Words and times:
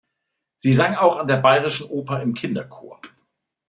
Sie 0.55 0.73
sang 0.73 0.95
auch 0.95 1.17
an 1.17 1.27
der 1.27 1.37
bayerischen 1.37 1.85
Oper 1.91 2.23
im 2.23 2.33
Kinderchor. 2.33 2.99